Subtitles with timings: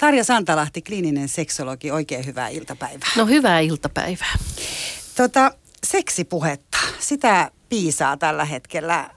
[0.00, 3.08] Tarja Santalahti, kliininen seksologi, oikein hyvää iltapäivää.
[3.16, 4.34] No hyvää iltapäivää.
[5.16, 5.52] Tota,
[5.86, 9.10] seksipuhetta, sitä piisaa tällä hetkellä.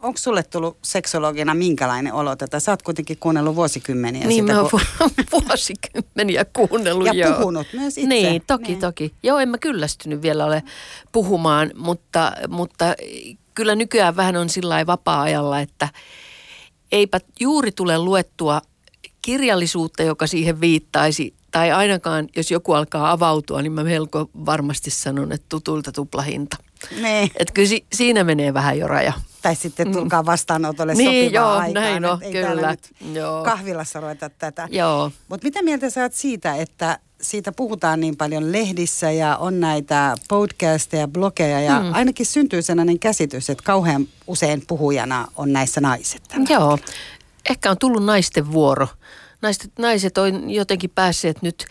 [0.00, 2.60] Onko sulle tullut seksologina minkälainen olo tätä?
[2.60, 4.52] Sä oot kuitenkin kuunnellut vuosikymmeniä Niin sitä.
[4.52, 4.80] mä oon kun-
[5.48, 7.38] vuosikymmeniä kuunnellut ja joo.
[7.38, 8.08] puhunut myös itse.
[8.08, 8.80] Niin, toki, Niin.
[8.80, 9.14] toki.
[9.22, 10.62] Joo, en mä kyllästynyt vielä ole
[11.12, 12.84] puhumaan, mutta, mutta
[13.54, 15.88] kyllä nykyään vähän on sillä vapaa-ajalla, että
[16.92, 18.60] eipä juuri tule luettua
[19.22, 21.34] kirjallisuutta, joka siihen viittaisi.
[21.50, 26.56] Tai ainakaan, jos joku alkaa avautua, niin mä melko varmasti sanon, että tutulta tuplahinta.
[27.02, 27.30] Niin.
[27.38, 29.12] Että kyllä si- siinä menee vähän jo raja.
[29.42, 31.74] Tai sitten tulkaa vastaanotolle Niin, sopivaa joo, aikaan.
[31.74, 32.70] näin et ei kyllä.
[32.70, 33.44] nyt Joo.
[33.44, 34.68] kahvilassa ruveta tätä.
[34.70, 35.10] Joo.
[35.28, 40.14] Mutta mitä mieltä sä oot siitä, että siitä puhutaan niin paljon lehdissä ja on näitä
[40.28, 41.92] podcasteja, blogeja ja mm.
[41.94, 46.22] ainakin syntyy sellainen käsitys, että kauhean usein puhujana on näissä naiset.
[46.48, 46.78] Joo,
[47.50, 48.88] ehkä on tullut naisten vuoro.
[49.42, 51.64] Naiset, naiset on jotenkin päässeet nyt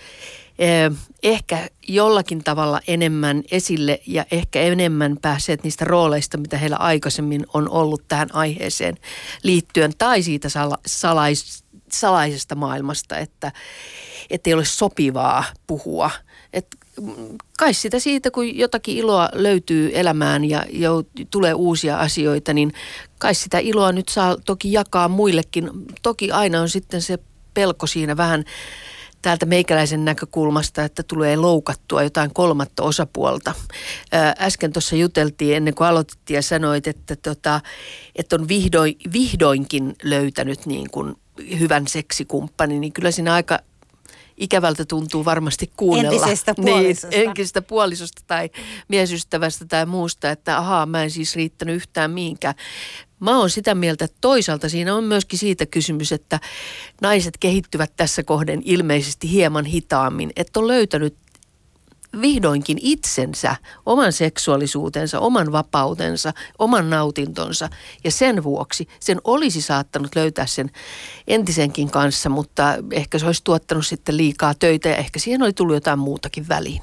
[0.59, 0.91] eh,
[1.23, 7.69] ehkä jollakin tavalla enemmän esille ja ehkä enemmän päässeet niistä rooleista, mitä heillä aikaisemmin on
[7.69, 8.97] ollut tähän aiheeseen
[9.43, 13.51] liittyen, tai siitä sala, salais, salaisesta maailmasta, että
[14.45, 16.11] ei ole sopivaa puhua.
[16.53, 16.67] Et
[17.01, 22.73] mm, kai sitä siitä, kun jotakin iloa löytyy elämään ja jo tulee uusia asioita, niin
[23.19, 25.69] kai sitä iloa nyt saa toki jakaa muillekin.
[26.01, 27.19] Toki aina on sitten se
[27.53, 28.45] pelko siinä vähän
[29.21, 33.53] täältä meikäläisen näkökulmasta, että tulee loukattua jotain kolmatta osapuolta.
[34.11, 37.61] Ää, Äsken tuossa juteltiin ennen kuin aloitettiin ja sanoit, että, tota,
[38.15, 41.15] että on vihdoin, vihdoinkin löytänyt niin kuin
[41.59, 43.59] hyvän seksikumppanin, niin kyllä siinä aika
[44.37, 46.21] ikävältä tuntuu varmasti kuunnella.
[46.21, 47.07] Entisestä puolisosta.
[47.07, 48.49] Niin, entisestä puolisosta tai
[48.87, 52.55] miesystävästä tai muusta, että ahaa, mä en siis riittänyt yhtään mihinkään.
[53.21, 56.39] Mä oon sitä mieltä, että toisaalta siinä on myöskin siitä kysymys, että
[57.01, 61.15] naiset kehittyvät tässä kohden ilmeisesti hieman hitaammin, että on löytänyt
[62.21, 63.55] vihdoinkin itsensä,
[63.85, 67.69] oman seksuaalisuutensa, oman vapautensa, oman nautintonsa.
[68.03, 70.71] Ja sen vuoksi sen olisi saattanut löytää sen
[71.27, 75.75] entisenkin kanssa, mutta ehkä se olisi tuottanut sitten liikaa töitä ja ehkä siihen oli tullut
[75.75, 76.81] jotain muutakin väliin.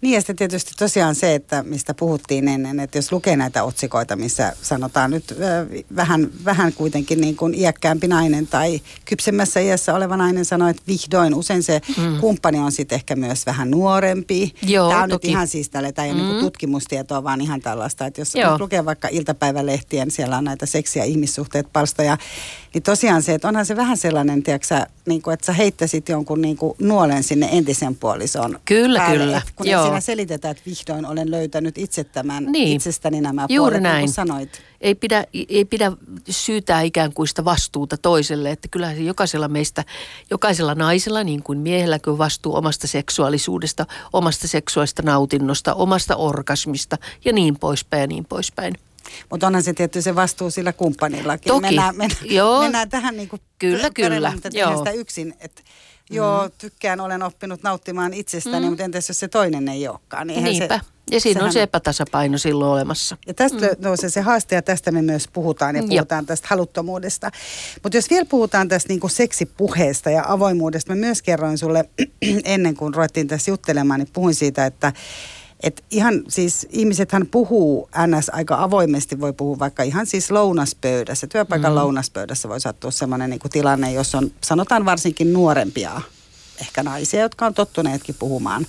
[0.00, 4.16] Niin ja sitten tietysti tosiaan se, että mistä puhuttiin ennen, että jos lukee näitä otsikoita,
[4.16, 5.34] missä sanotaan nyt
[5.96, 11.34] vähän, vähän kuitenkin niin kuin iäkkäämpi nainen tai kypsemmässä iässä oleva nainen sanoo, että vihdoin
[11.34, 12.20] usein se mm.
[12.20, 14.54] kumppani on sitten ehkä myös vähän nuorempi.
[14.62, 15.26] Joo, tämä on toki.
[15.26, 16.28] nyt ihan siis tälle, tämä ei ole mm.
[16.28, 18.58] niin tutkimustietoa, vaan ihan tällaista, että jos Joo.
[18.58, 22.18] lukee vaikka iltapäivälehtien, siellä on näitä seksi- ja ihmissuhteet palstoja,
[22.74, 26.42] niin tosiaan se, että onhan se vähän sellainen, tiedätkö, niin kuin, että sä heittäisit jonkun
[26.42, 29.42] niin kuin nuolen sinne entisen puolison Kyllä, päälle, kyllä.
[29.56, 29.85] kun Joo.
[29.86, 32.76] Siinä selitetään, että vihdoin olen löytänyt itse tämän, Niin.
[32.76, 34.08] itsestäni nämä Juuri puolet, niin näin.
[34.08, 34.62] sanoit.
[34.80, 35.92] Ei pidä, ei pidä
[36.30, 39.84] syytää ikään kuin sitä vastuuta toiselle, että kyllä se jokaisella meistä,
[40.30, 47.32] jokaisella naisella niin kuin miehelläkin on vastuu omasta seksuaalisuudesta, omasta seksuaalista nautinnosta, omasta orgasmista ja
[47.32, 48.74] niin poispäin ja niin poispäin.
[49.30, 51.48] Mutta onhan se tietty se vastuu sillä kumppanillakin.
[51.52, 51.60] Toki.
[51.66, 52.60] Mennään, mennään, Joo.
[52.60, 54.32] mennään tähän niin kuin Kyllä, kyllä.
[54.32, 54.78] mutta Joo.
[54.78, 55.34] sitä yksin.
[55.40, 55.64] Et,
[56.10, 58.68] joo, tykkään, olen oppinut nauttimaan itsestäni, mm.
[58.68, 60.26] mutta entäs jos se toinen ei olekaan?
[60.26, 60.78] Niin Niinpä.
[60.78, 63.16] Se, ja siinä on sehän- se epätasapaino silloin olemassa.
[63.26, 63.66] Ja tästä mm.
[63.78, 65.88] nousee se haaste ja tästä me myös puhutaan ja Joo.
[65.88, 67.30] puhutaan tästä haluttomuudesta.
[67.82, 71.90] Mutta jos vielä puhutaan tästä niinku seksipuheesta ja avoimuudesta, mä myös kerroin sulle
[72.44, 74.92] ennen kuin ruvettiin tässä juttelemaan, niin puhuin siitä, että
[75.66, 81.26] et ihan siis ihmisethän puhuu NS aika avoimesti, voi puhua vaikka ihan siis lounaspöydässä.
[81.26, 81.76] Työpaikan mm.
[81.76, 86.00] lounaspöydässä voi sattua sellainen niinku tilanne, jos on sanotaan varsinkin nuorempia
[86.60, 88.66] ehkä naisia, jotka on tottuneetkin puhumaan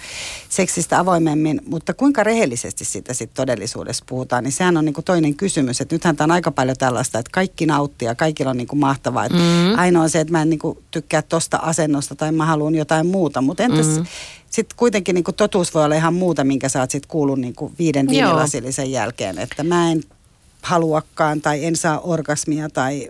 [0.49, 5.81] seksistä avoimemmin, mutta kuinka rehellisesti siitä sitten todellisuudessa puhutaan, niin sehän on niinku toinen kysymys.
[5.81, 9.25] Että nythän tämä on aika paljon tällaista, että kaikki nauttii ja kaikilla on niinku mahtavaa.
[9.25, 9.77] Että Mm.
[9.79, 13.41] Ainoa on se, että mä en niinku tykkää tosta asennosta tai mä haluan jotain muuta,
[13.41, 14.05] mutta entäs Mm.
[14.49, 18.05] sitten kuitenkin niinku totuus voi olla ihan muuta, minkä sä oot sitten kuullut niinku viiden
[18.09, 20.03] viinilasillisen jälkeen, että mä en
[20.61, 23.09] haluakaan tai en saa orgasmia tai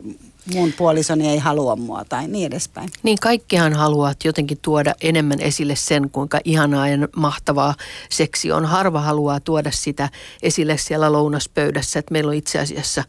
[0.53, 2.89] mun puolisoni ei halua mua tai niin edespäin.
[3.03, 7.75] Niin kaikkihan haluavat jotenkin tuoda enemmän esille sen, kuinka ihanaa ja mahtavaa
[8.09, 8.65] seksi on.
[8.65, 10.09] Harva haluaa tuoda sitä
[10.43, 13.03] esille siellä lounaspöydässä, että meillä on itse asiassa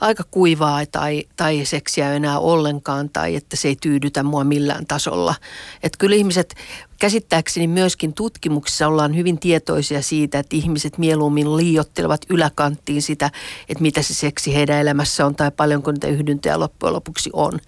[0.00, 5.34] aika kuivaa tai, tai seksiä enää ollenkaan tai että se ei tyydytä mua millään tasolla.
[5.82, 6.54] Että kyllä ihmiset,
[6.98, 13.30] käsittääkseni myöskin tutkimuksissa ollaan hyvin tietoisia siitä, että ihmiset mieluummin liiottelevat yläkanttiin sitä,
[13.68, 17.58] että mitä se seksi heidän elämässä on tai paljonko niitä yhdyntöjä loppujen lopuksi on.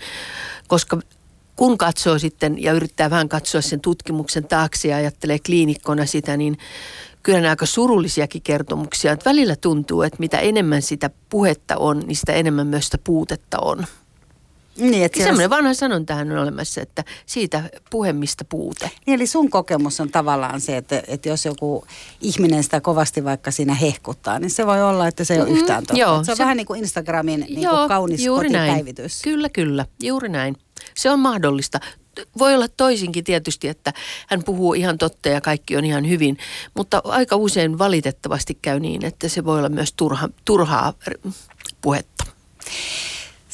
[0.69, 0.99] Koska
[1.57, 6.59] kun katsoo sitten ja yrittää vähän katsoa sen tutkimuksen taakse ja ajattelee kliinikkona sitä, niin
[7.23, 9.13] kyllä nämä aika surullisiakin kertomuksia.
[9.13, 13.59] Että välillä tuntuu, että mitä enemmän sitä puhetta on, niin sitä enemmän myös sitä puutetta
[13.59, 13.87] on.
[14.81, 18.91] Niin, että Semmoinen vanha sanontahan on olemassa, että siitä puhemista puute.
[19.07, 21.85] Niin, eli sun kokemus on tavallaan se, että, että jos joku
[22.21, 25.57] ihminen sitä kovasti vaikka siinä hehkuttaa, niin se voi olla, että se ei ole Mm,
[25.57, 26.01] yhtään totta.
[26.01, 28.71] joo, Että se on se- vähän niin kuin Instagramin niin kuin kaunis juuri näin.
[28.73, 29.23] kotipäivitys.
[29.23, 30.57] Kyllä, kyllä, juuri näin.
[30.97, 31.81] Se on mahdollista.
[32.39, 33.93] Voi olla toisinkin tietysti, että
[34.27, 36.39] hän puhuu ihan totta ja kaikki on ihan hyvin,
[36.75, 40.93] mutta aika usein valitettavasti käy niin, että se voi olla myös turha, turhaa
[41.81, 42.25] puhetta.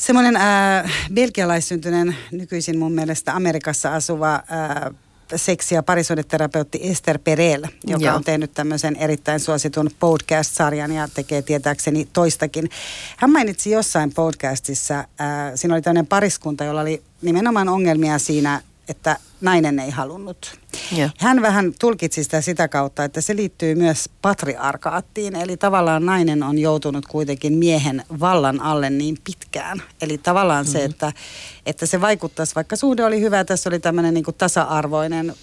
[0.06, 4.94] Semmoinen äh, belgialaissyntyinen, nykyisin mun mielestä Amerikassa asuva äh,
[5.36, 8.16] seksi- ja parisuudeterapeutti Esther Perel, joka Joo.
[8.16, 12.70] on tehnyt tämmöisen erittäin suositun podcast-sarjan ja tekee tietääkseni toistakin.
[13.16, 15.06] Hän mainitsi jossain podcastissa, äh,
[15.54, 20.58] siinä oli tämmöinen pariskunta, jolla oli nimenomaan ongelmia siinä, että nainen ei halunnut.
[20.96, 21.10] Joo.
[21.18, 26.58] Hän vähän tulkitsi sitä sitä kautta, että se liittyy myös patriarkaattiin, eli tavallaan nainen on
[26.58, 29.82] joutunut kuitenkin miehen vallan alle niin pitkään.
[30.00, 30.72] Eli tavallaan mm-hmm.
[30.72, 31.12] se, että,
[31.66, 35.34] että se vaikuttaisi, vaikka suhde oli hyvä, tässä oli tämmöinen niin tasa-arvoinen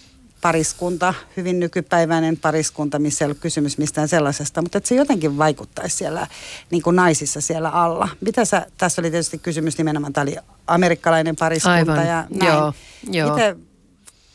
[0.43, 5.97] pariskunta, hyvin nykypäiväinen pariskunta, missä ei ollut kysymys mistään sellaisesta, mutta että se jotenkin vaikuttaisi
[5.97, 6.27] siellä
[6.69, 8.09] niin kuin naisissa siellä alla.
[8.21, 10.35] Mitä sä, tässä oli tietysti kysymys nimenomaan, tämä oli
[10.67, 12.53] amerikkalainen pariskunta Aivan, ja näin.
[12.53, 12.73] joo,
[13.11, 13.33] joo.
[13.33, 13.59] Miten,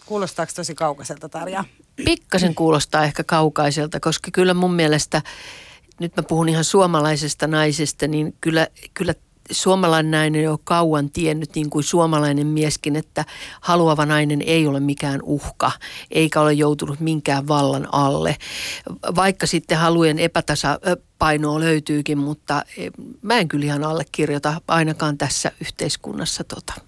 [0.06, 1.64] kuulostaako tosi kaukaiselta Tarja?
[2.04, 5.22] Pikkasen kuulostaa ehkä kaukaiselta, koska kyllä mun mielestä,
[6.00, 9.14] nyt mä puhun ihan suomalaisesta naisesta, niin kyllä, kyllä
[9.50, 13.24] suomalainen nainen on kauan tiennyt, niin kuin suomalainen mieskin, että
[13.60, 15.72] haluava nainen ei ole mikään uhka,
[16.10, 18.36] eikä ole joutunut minkään vallan alle.
[19.16, 22.62] Vaikka sitten halujen epätasapainoa löytyykin, mutta
[23.22, 26.87] mä en kyllä ihan allekirjoita ainakaan tässä yhteiskunnassa tota.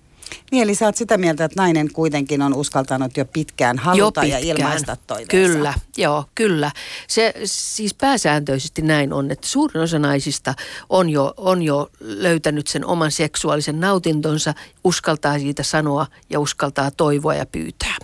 [0.53, 4.29] Niin, eli sä oot sitä mieltä, että nainen kuitenkin on uskaltanut jo pitkään haluta jo
[4.29, 5.31] ja ilmaista toiveensa.
[5.31, 6.71] Kyllä, joo, kyllä.
[7.09, 10.55] Se siis pääsääntöisesti näin on, että suurin osa naisista
[10.89, 14.55] on jo, on jo löytänyt sen oman seksuaalisen nautintonsa,
[14.85, 17.97] uskaltaa siitä sanoa ja uskaltaa toivoa ja pyytää.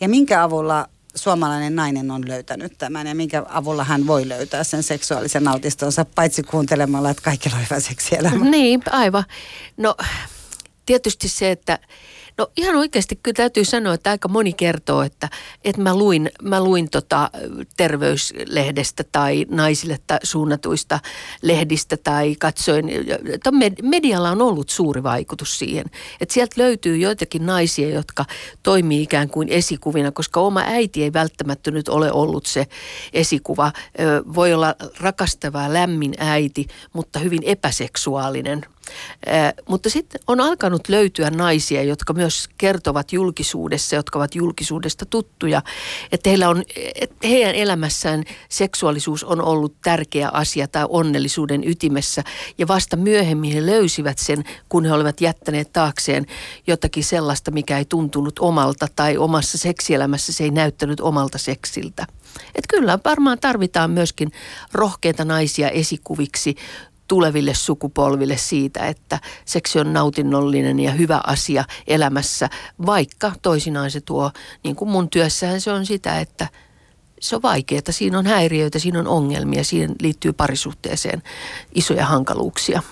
[0.00, 4.82] Ja minkä avulla suomalainen nainen on löytänyt tämän ja minkä avulla hän voi löytää sen
[4.82, 8.44] seksuaalisen nautistonsa, paitsi kuuntelemalla, että kaikilla on hyvä seksielämä.
[8.44, 9.24] Niin, aivan.
[9.76, 9.94] No
[10.86, 11.78] tietysti se, että
[12.38, 15.28] No ihan oikeasti kyllä täytyy sanoa, että aika moni kertoo, että,
[15.64, 17.30] että mä luin, mä luin tota
[17.76, 21.00] terveyslehdestä tai naisille ta- suunnatuista
[21.42, 22.88] lehdistä tai katsoin.
[23.34, 25.84] että med- Medialla on ollut suuri vaikutus siihen,
[26.20, 28.24] että sieltä löytyy joitakin naisia, jotka
[28.62, 32.66] toimii ikään kuin esikuvina, koska oma äiti ei välttämättä nyt ole ollut se
[33.12, 33.72] esikuva.
[34.34, 38.66] Voi olla rakastava, lämmin äiti, mutta hyvin epäseksuaalinen
[39.68, 45.62] mutta sitten on alkanut löytyä naisia, jotka myös kertovat julkisuudessa, jotka ovat julkisuudesta tuttuja,
[46.12, 46.62] että heillä on,
[46.94, 52.24] että heidän elämässään seksuaalisuus on ollut tärkeä asia tai onnellisuuden ytimessä.
[52.58, 56.26] Ja vasta myöhemmin he löysivät sen, kun he olivat jättäneet taakseen
[56.66, 62.06] jotakin sellaista, mikä ei tuntunut omalta tai omassa seksielämässä se ei näyttänyt omalta seksiltä.
[62.54, 64.32] Että kyllä varmaan tarvitaan myöskin
[64.72, 66.56] rohkeita naisia esikuviksi
[67.08, 72.48] tuleville sukupolville siitä, että seksi on nautinnollinen ja hyvä asia elämässä,
[72.86, 74.30] vaikka toisinaan se tuo,
[74.64, 76.48] niin kuin mun työssähän se on sitä, että
[77.20, 81.22] se on vaikeaa, siinä on häiriöitä, siinä on ongelmia, siihen liittyy parisuhteeseen
[81.74, 82.82] isoja hankaluuksia.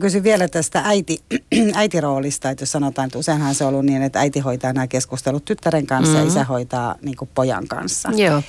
[0.00, 1.18] Kysyn vielä tästä äiti,
[1.74, 5.44] äitiroolista, että jos sanotaan, että useinhan se on ollut niin, että äiti hoitaa nämä keskustelut
[5.44, 6.26] tyttären kanssa mm-hmm.
[6.26, 8.08] ja isä hoitaa niin pojan kanssa.
[8.16, 8.42] Joo.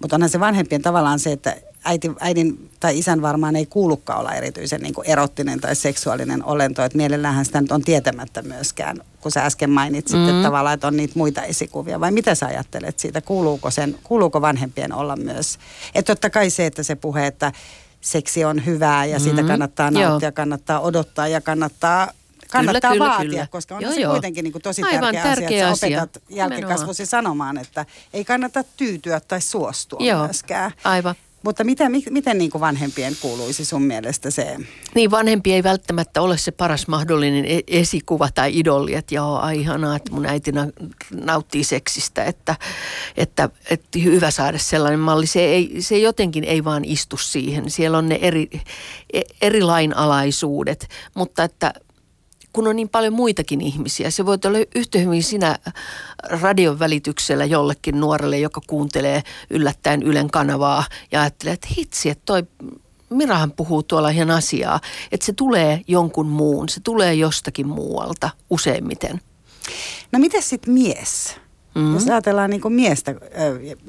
[0.00, 4.34] Mutta onhan se vanhempien tavallaan se, että äiti, äidin tai isän varmaan ei kuulukaan olla
[4.34, 6.82] erityisen niin erottinen tai seksuaalinen olento.
[6.82, 10.28] Että mielellähän sitä nyt on tietämättä myöskään, kun sä äsken mainitsit, mm.
[10.28, 12.00] että tavallaan että on niitä muita esikuvia.
[12.00, 13.20] Vai mitä sä ajattelet siitä?
[13.20, 15.58] Kuuluuko, sen, kuuluuko vanhempien olla myös?
[15.94, 17.52] Että totta kai se, että se puhe, että
[18.00, 19.48] seksi on hyvää ja siitä Mm.
[19.48, 20.08] kannattaa Joo.
[20.08, 22.10] nauttia, kannattaa odottaa ja kannattaa
[22.50, 23.46] kannattaa kyllä, vaatia, kyllä.
[23.50, 24.12] koska on Joo, se joo.
[24.12, 25.98] kuitenkin niin kuin tosi Aivan tärkeä, tärkeä asia, että asia.
[25.98, 30.70] sä opetat jälkikasvusi sanomaan, että ei kannata tyytyä tai suostua Joo, myöskään.
[30.84, 31.14] aivan.
[31.42, 34.56] Mutta miten, mi- miten niin kuin vanhempien kuuluisi sun mielestä se?
[34.94, 39.60] Niin vanhempi ei välttämättä ole se paras mahdollinen e- esikuva tai idoli, että joo, ai
[39.60, 40.66] ihanaa, että mun äiti na-
[41.24, 42.56] nauttii seksistä, että,
[43.16, 45.26] että, että hyvä saada sellainen malli.
[45.26, 47.70] Se, ei, se jotenkin ei vaan istu siihen.
[47.70, 48.48] Siellä on ne eri,
[49.12, 51.74] e- eri lainalaisuudet, mutta että
[52.52, 54.10] kun on niin paljon muitakin ihmisiä.
[54.10, 55.58] Se voi olla yhtä hyvin sinä
[56.22, 62.42] radion välityksellä jollekin nuorelle, joka kuuntelee yllättäen Ylen kanavaa ja ajattelee, että hitsi, että toi
[63.10, 64.80] Mirahan puhuu tuolla ihan asiaa.
[65.12, 69.20] Että se tulee jonkun muun, se tulee jostakin muualta useimmiten.
[70.12, 71.36] No miten sitten mies?
[71.74, 71.94] Mm-hmm.
[71.94, 73.14] Jos ajatellaan niin kuin miestä,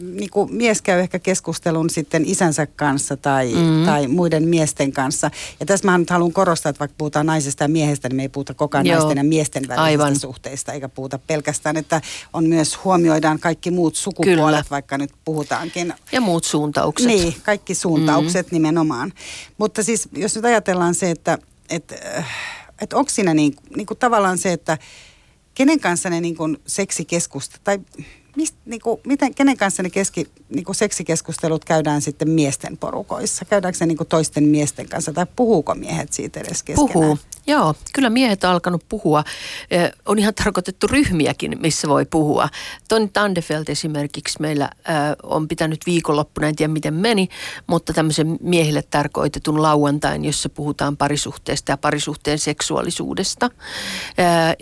[0.02, 3.86] niin kuin mies käy ehkä keskustelun sitten isänsä kanssa tai, mm-hmm.
[3.86, 5.32] tai muiden miesten kanssa.
[5.60, 8.30] Ja tässä mä nyt haluan korostaa, että vaikka puhutaan naisesta ja miehestä, niin me ei
[8.30, 10.20] puhuta koko ajan naisten ja miesten välisistä Aivan.
[10.20, 12.02] suhteista, eikä puhuta pelkästään, että
[12.34, 14.64] on myös huomioidaan kaikki muut sukupuolet, Kyllä.
[14.72, 15.94] vaikka nyt puhutaankin.
[16.12, 17.08] Ja muut suuntaukset.
[17.08, 18.56] Niin, kaikki suuntaukset mm-hmm.
[18.56, 19.14] nimenomaan.
[19.58, 21.38] Mutta siis jos nyt ajatellaan se, että,
[21.70, 21.96] että,
[22.82, 24.78] että onko siinä niin, niin kuin tavallaan se, että
[25.54, 27.80] kenen kanssa ne niin kuin seksikeskusta, tai
[28.36, 33.46] mist, niin kuin, miten, kenen kanssa ne keski, niin kuin seksikeskustelut käydään sitten miesten porukoissa?
[33.46, 36.94] Käydäänkö se niin kuin toisten miesten kanssa tai puhuuko miehet siitä edes keskenään?
[36.94, 37.20] Puhuu.
[37.48, 39.24] Joo, kyllä miehet on alkanut puhua.
[40.06, 42.50] On ihan tarkoitettu ryhmiäkin, missä voi puhua.
[42.90, 44.70] Toni Tandefeld esimerkiksi meillä
[45.24, 47.28] on pitänyt viikonloppuna, en tiedä miten meni,
[47.68, 53.50] mutta tämmöisen miehille tarkoitetun lauantain, jossa puhutaan parisuhteesta ja parisuhteen seksuaalisuudesta.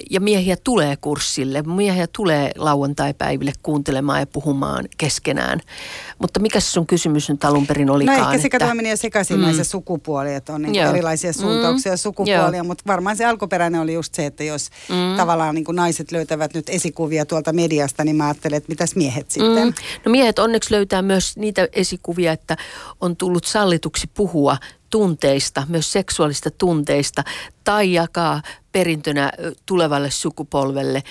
[0.10, 5.60] Ja miehiä tulee kurssille, miehiä tulee lauantaipäiville kuuntelemaan ja puhumaan keskenään.
[6.20, 8.20] Mutta mikä sun kysymys nyt alun perin olikaan?
[8.20, 8.76] No ehkä se että...
[8.76, 9.44] meni jo sekaisin mm.
[9.44, 11.98] näissä sukupuolia, että on niin erilaisia suuntauksia mm.
[11.98, 15.18] sukupuolia, mutta varmaan se alkuperäinen oli just se, että jos mm.
[15.18, 19.32] tavallaan niin kuin naiset löytävät nyt esikuvia tuolta mediasta, niin mä ajattelen, että mitäs miehet
[19.32, 19.68] sitten?
[19.68, 19.74] Mm.
[20.06, 22.58] No miehet onneksi löytää myös niitä esikuvia, että
[23.02, 24.58] on tullut sallituksi puhua
[24.90, 27.24] tunteista, myös seksuaalista tunteista,
[27.64, 29.32] tai jakaa perintönä
[29.66, 31.04] tulevalle sukupolvelle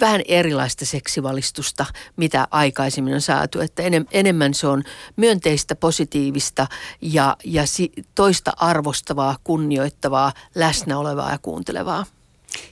[0.00, 1.86] vähän erilaista seksivalistusta,
[2.16, 3.60] mitä aikaisemmin on saatu.
[3.60, 4.82] Että enem, enemmän se on
[5.16, 6.66] myönteistä, positiivista
[7.00, 7.62] ja, ja
[8.14, 12.06] toista arvostavaa, kunnioittavaa, läsnä olevaa ja kuuntelevaa.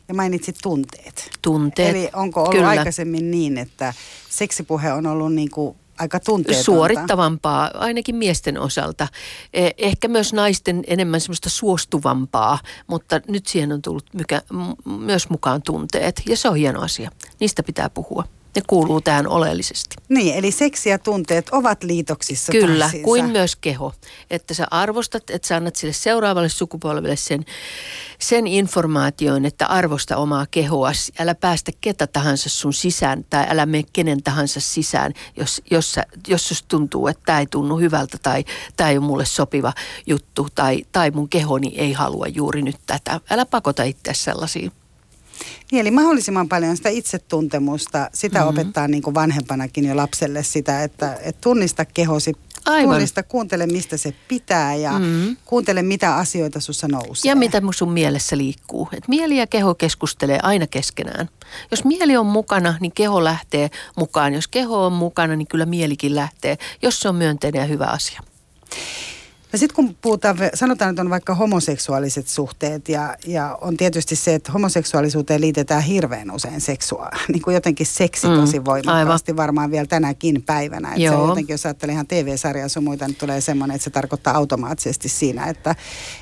[0.09, 1.31] Ja mainitsit tunteet.
[1.43, 2.69] Tunteet, Eli onko ollut Kyllä.
[2.69, 3.95] aikaisemmin niin, että
[4.31, 6.65] seksipuhe on ollut niin kuin aika tunteetonta.
[6.65, 9.09] Suorittavampaa, ainakin miesten osalta.
[9.55, 14.43] E, ehkä myös naisten enemmän semmoista suostuvampaa, mutta nyt siihen on tullut mykä,
[14.85, 17.11] myös mukaan tunteet ja se on hieno asia.
[17.41, 18.25] Niistä pitää puhua.
[18.57, 19.97] Ne kuuluu tähän oleellisesti.
[20.09, 23.05] Niin, eli seksi ja tunteet ovat liitoksissa Kyllä, tanssissa.
[23.05, 23.93] kuin myös keho.
[24.31, 27.45] Että sä arvostat, että sä annat sille seuraavalle sukupolvelle sen,
[28.19, 30.93] sen informaation, että arvosta omaa kehoa.
[31.19, 36.03] Älä päästä ketä tahansa sun sisään tai älä mene kenen tahansa sisään, jos, jos, sä,
[36.29, 38.45] jos tuntuu, että tämä ei tunnu hyvältä tai
[38.77, 39.73] tämä ei ole mulle sopiva
[40.07, 43.21] juttu tai, tai mun kehoni ei halua juuri nyt tätä.
[43.31, 44.73] Älä pakota itse sellaisiin.
[45.73, 48.49] Niin, eli mahdollisimman paljon sitä itsetuntemusta, sitä mm-hmm.
[48.49, 52.33] opettaa niin kuin vanhempanakin jo lapselle sitä, että, että tunnista kehosi,
[52.65, 52.95] Aivan.
[52.95, 55.37] tunnista, kuuntele mistä se pitää ja mm-hmm.
[55.45, 57.29] kuuntele mitä asioita sussa nousee.
[57.29, 58.89] Ja mitä sun mielessä liikkuu.
[58.93, 61.29] Et mieli ja keho keskustelee aina keskenään.
[61.71, 64.35] Jos mieli on mukana, niin keho lähtee mukaan.
[64.35, 68.21] Jos keho on mukana, niin kyllä mielikin lähtee, jos se on myönteinen ja hyvä asia.
[69.55, 74.35] Ja sitten kun puhutaan, sanotaan, että on vaikka homoseksuaaliset suhteet ja, ja on tietysti se,
[74.35, 79.43] että homoseksuaalisuuteen liitetään hirveän usein seksua, niin kuin jotenkin seksi mm, tosi voimakkaasti aivan.
[79.43, 80.89] varmaan vielä tänäkin päivänä.
[80.89, 84.37] Että se jotenkin, jos ajattelee ihan TV-sarjaa sun muita, niin tulee semmoinen, että se tarkoittaa
[84.37, 85.75] automaattisesti siinä, että,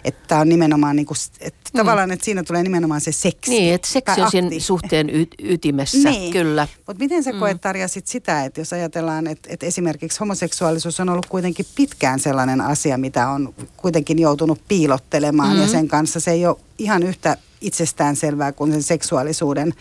[0.05, 1.79] että on nimenomaan niin kuin, että mm.
[1.79, 3.51] tavallaan, että siinä tulee nimenomaan se seksi.
[3.51, 6.33] Niin, että seksi on sen suhteen y- ytimessä, niin.
[6.33, 6.69] kyllä.
[6.87, 7.39] Mutta miten sä mm.
[7.39, 12.21] koet Tarja sit sitä, että jos ajatellaan, että, että esimerkiksi homoseksuaalisuus on ollut kuitenkin pitkään
[12.21, 15.62] sellainen asia, mitä sitä on kuitenkin joutunut piilottelemaan mm-hmm.
[15.62, 19.75] ja sen kanssa se ei ole ihan yhtä itsestään selvää kuin sen seksuaalisuuden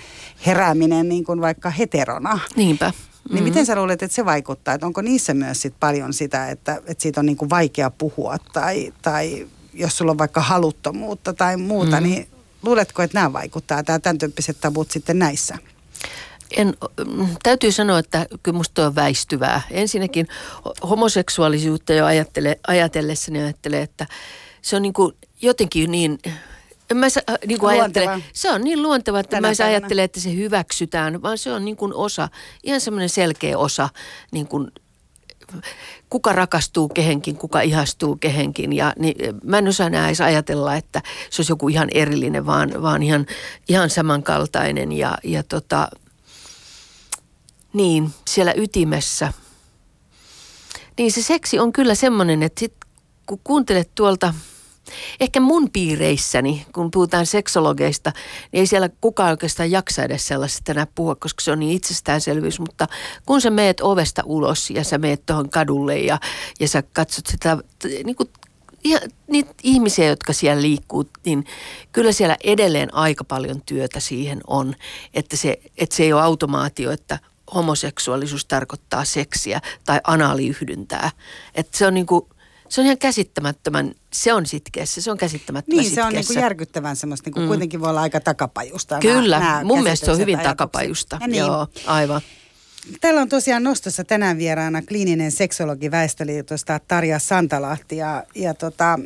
[0.45, 2.39] herääminen niin kuin vaikka heterona.
[2.55, 2.89] Niinpä.
[2.89, 3.33] Mm-hmm.
[3.35, 4.73] Niin miten sä luulet, että se vaikuttaa?
[4.73, 8.37] Että onko niissä myös sit paljon sitä, että, että siitä on niin kuin vaikea puhua
[8.53, 12.09] tai, tai jos sulla on vaikka haluttomuutta tai muuta, mm-hmm.
[12.09, 12.27] niin
[12.63, 15.57] luuletko, että nämä vaikuttaa, tämä tämän tyyppiset tabut sitten näissä?
[16.57, 16.73] En,
[17.43, 19.61] täytyy sanoa, että kyllä musta on väistyvää.
[19.71, 20.27] Ensinnäkin
[20.89, 24.07] homoseksuaalisuutta jo ajattele, ajatellessani ajattelee, että
[24.61, 26.19] se on niin kuin jotenkin niin
[26.91, 27.07] en mä
[27.45, 31.21] niin kuin ajattele, se on niin luonteva, että Tänä mä en ajattele, että se hyväksytään,
[31.21, 32.29] vaan se on niin kuin osa,
[32.63, 33.89] ihan semmoinen selkeä osa,
[34.31, 34.71] niin kuin,
[36.09, 38.73] kuka rakastuu kehenkin, kuka ihastuu kehenkin.
[38.73, 42.81] Ja niin, mä en osaa enää edes ajatella, että se olisi joku ihan erillinen, vaan,
[42.81, 43.25] vaan ihan,
[43.69, 44.91] ihan samankaltainen.
[44.91, 45.87] Ja, ja tota,
[47.73, 49.33] niin, siellä ytimessä.
[50.97, 52.73] Niin se seksi on kyllä semmoinen, että sit
[53.25, 54.33] kun kuuntelet tuolta,
[55.19, 58.11] ehkä mun piireissäni, kun puhutaan seksologeista,
[58.51, 62.59] niin ei siellä kukaan oikeastaan jaksa edes sellaista enää puhua, koska se on niin itsestäänselvyys.
[62.59, 62.87] Mutta
[63.25, 66.19] kun sä meet ovesta ulos ja sä meet tuohon kadulle ja,
[66.59, 67.57] ja sä katsot sitä
[68.03, 68.29] niin kuin
[68.83, 71.45] ja niitä ihmisiä, jotka siellä liikkuu, niin
[71.91, 74.75] kyllä siellä edelleen aika paljon työtä siihen on.
[75.13, 77.19] Että se, että se ei ole automaatio, että
[77.53, 81.11] homoseksuaalisuus tarkoittaa seksiä tai anaaliyhdyntää.
[81.55, 82.25] Että se on niin kuin,
[82.69, 86.39] se on ihan käsittämättömän, se on sitkeässä, se on käsittämättömän Niin, se on niin kuin
[86.39, 87.47] järkyttävän semmoista, niin kuin mm.
[87.47, 88.99] kuitenkin voi olla aika takapajusta.
[88.99, 91.19] Kyllä, nämä mun mielestä se on hyvin takapajusta.
[91.27, 91.39] Niin.
[91.39, 92.21] Joo, aivan.
[93.01, 98.99] Täällä on tosiaan nostossa tänään vieraana kliininen seksologi Väestöliitosta Tarja Santalahti ja, ja tota,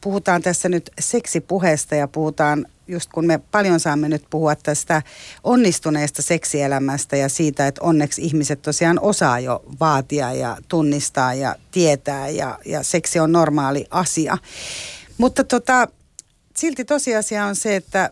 [0.00, 5.02] puhutaan tässä nyt seksipuheesta ja puhutaan just kun me paljon saamme nyt puhua tästä
[5.44, 12.28] onnistuneesta seksielämästä ja siitä, että onneksi ihmiset tosiaan osaa jo vaatia ja tunnistaa ja tietää
[12.28, 14.38] ja, ja seksi on normaali asia.
[15.18, 15.88] Mutta tota,
[16.56, 18.10] silti tosiasia on se, että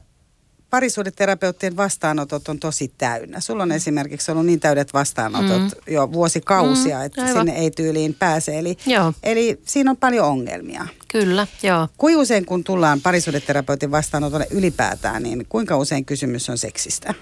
[0.72, 3.40] parisuudeterapeuttien vastaanotot on tosi täynnä.
[3.40, 3.74] Sulla on mm.
[3.74, 5.92] esimerkiksi ollut niin täydet vastaanotot mm.
[5.92, 7.46] jo vuosikausia, mm, että aivan.
[7.46, 8.58] sinne ei tyyliin pääse.
[8.58, 9.12] Eli, joo.
[9.22, 10.86] eli siinä on paljon ongelmia.
[11.12, 11.88] Kyllä, joo.
[11.98, 17.14] Kuinka usein kun tullaan parisuudeterapeutin vastaanotolle ylipäätään, niin kuinka usein kysymys on seksistä?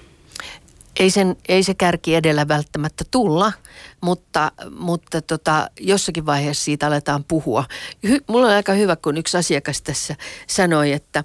[1.01, 3.53] ei, sen, ei se kärki edellä välttämättä tulla,
[4.01, 7.65] mutta, mutta tota, jossakin vaiheessa siitä aletaan puhua.
[8.09, 10.17] Hy, mulla on aika hyvä, kun yksi asiakas tässä
[10.47, 11.25] sanoi, että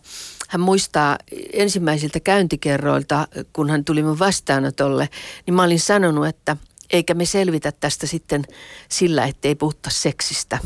[0.50, 1.18] hän muistaa
[1.54, 5.10] ensimmäisiltä käyntikerroilta, kun hän tuli mun vastaanotolle,
[5.46, 6.58] niin mä olin sanonut, että
[6.90, 8.44] eikä me selvitä tästä sitten
[8.90, 10.60] sillä, ettei puhutta seksistä.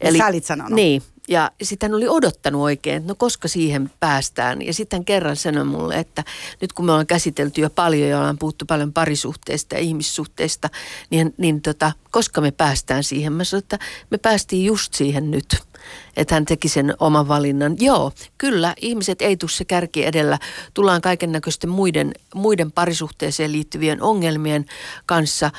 [0.00, 0.72] Eli, Sä olit sanonut.
[0.72, 4.62] Niin, ja sitten oli odottanut oikein, että no koska siihen päästään.
[4.62, 6.24] Ja sitten kerran sanoi mulle, että
[6.60, 10.68] nyt kun me ollaan käsitelty jo paljon ja ollaan puhuttu paljon parisuhteista ja ihmissuhteista,
[11.10, 13.32] niin, niin tota, koska me päästään siihen?
[13.32, 13.78] Mä sanoin, että
[14.10, 15.56] me päästiin just siihen nyt.
[16.16, 17.76] Että hän teki sen oman valinnan.
[17.78, 20.38] Joo, kyllä, ihmiset ei tule se kärki edellä.
[20.74, 24.66] Tullaan kaiken näköisten muiden, muiden parisuhteeseen liittyvien ongelmien
[25.06, 25.50] kanssa.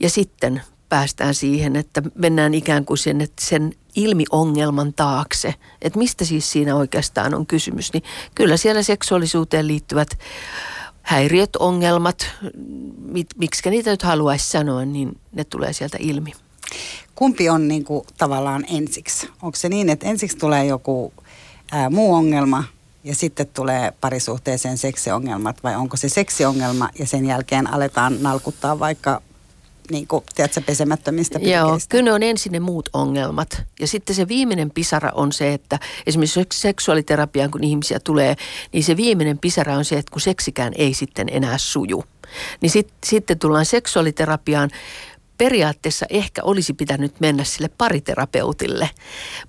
[0.00, 6.24] Ja sitten päästään siihen, että mennään ikään kuin sen, että sen ilmiongelman taakse, että mistä
[6.24, 8.02] siis siinä oikeastaan on kysymys, niin
[8.34, 10.18] kyllä siellä seksuaalisuuteen liittyvät
[11.02, 12.26] häiriöt, ongelmat,
[12.98, 16.32] mit, miksi niitä nyt haluaisi sanoa, niin ne tulee sieltä ilmi.
[17.14, 19.28] Kumpi on niin kuin tavallaan ensiksi?
[19.42, 21.12] Onko se niin, että ensiksi tulee joku
[21.72, 22.64] ää, muu ongelma
[23.04, 29.22] ja sitten tulee parisuhteeseen seksiongelmat vai onko se seksiongelma ja sen jälkeen aletaan nalkuttaa vaikka
[29.90, 31.58] niin kuin, tiedätkö, pesemättömistä pyykeistä.
[31.58, 33.62] Joo, kyllä ne on ensin ne muut ongelmat.
[33.80, 38.36] Ja sitten se viimeinen pisara on se, että esimerkiksi seksuaaliterapiaan, kun ihmisiä tulee,
[38.72, 42.04] niin se viimeinen pisara on se, että kun seksikään ei sitten enää suju.
[42.60, 44.70] Niin sit, sitten tullaan seksuaaliterapiaan
[45.38, 48.90] periaatteessa ehkä olisi pitänyt mennä sille pariterapeutille,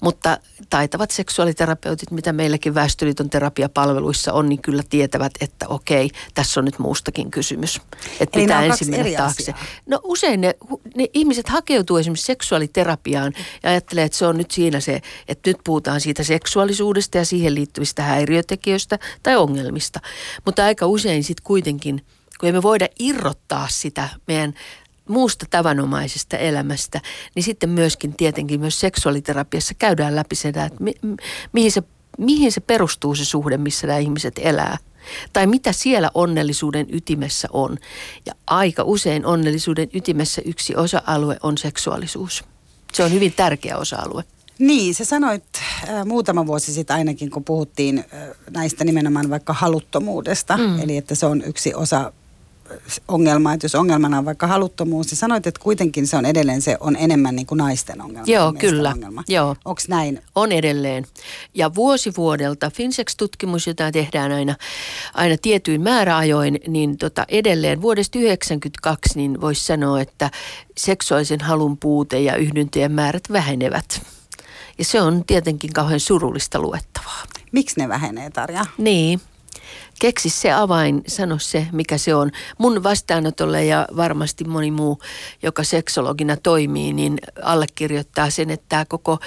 [0.01, 0.37] mutta
[0.69, 6.79] taitavat seksuaaliterapeutit, mitä meilläkin Väestöliiton terapiapalveluissa on, niin kyllä tietävät, että okei, tässä on nyt
[6.79, 7.81] muustakin kysymys.
[8.19, 9.41] Että pitää ensin mennä taakse.
[9.41, 9.65] Asiaa.
[9.85, 10.55] No usein ne,
[10.95, 13.33] ne ihmiset hakeutuu esimerkiksi seksuaaliterapiaan
[13.63, 17.55] ja ajattelee, että se on nyt siinä se, että nyt puhutaan siitä seksuaalisuudesta ja siihen
[17.55, 19.99] liittyvistä häiriötekijöistä tai ongelmista.
[20.45, 22.05] Mutta aika usein sitten kuitenkin
[22.39, 24.53] kun emme voida irrottaa sitä meidän
[25.09, 27.01] muusta tavanomaisesta elämästä,
[27.35, 30.93] niin sitten myöskin tietenkin myös seksuaaliterapiassa käydään läpi sitä, että mi,
[31.53, 31.83] mihin, se,
[32.17, 34.77] mihin se perustuu se suhde, missä nämä ihmiset elää.
[35.33, 37.77] Tai mitä siellä onnellisuuden ytimessä on.
[38.25, 42.43] Ja aika usein onnellisuuden ytimessä yksi osa-alue on seksuaalisuus.
[42.93, 44.23] Se on hyvin tärkeä osa-alue.
[44.59, 45.43] Niin, sä sanoit
[45.89, 50.79] äh, muutama vuosi sitten ainakin, kun puhuttiin äh, näistä nimenomaan vaikka haluttomuudesta, mm.
[50.79, 52.13] eli että se on yksi osa
[53.07, 56.77] ongelma, että jos ongelmana on vaikka haluttomuus, niin sanoit, että kuitenkin se on edelleen se
[56.79, 58.25] on enemmän niin kuin naisten ongelma.
[58.27, 58.89] Joo, kyllä.
[58.89, 59.23] Ongelma.
[59.27, 59.55] Joo.
[59.65, 60.21] Onko näin?
[60.35, 61.05] On edelleen.
[61.53, 64.55] Ja vuosi vuodelta, Finsex-tutkimus, jota tehdään aina,
[65.13, 70.31] aina tietyin määräajoin, niin tota edelleen vuodesta 1992 niin voisi sanoa, että
[70.77, 74.01] seksuaalisen halun puute ja yhdyntöjen määrät vähenevät.
[74.77, 77.23] Ja se on tietenkin kauhean surullista luettavaa.
[77.51, 78.65] Miksi ne vähenee, Tarja?
[78.77, 79.21] Niin,
[79.99, 82.31] keksi se avain, sano se, mikä se on.
[82.57, 84.99] Mun vastaanotolle ja varmasti moni muu,
[85.43, 89.19] joka seksologina toimii, niin allekirjoittaa sen, että tämä koko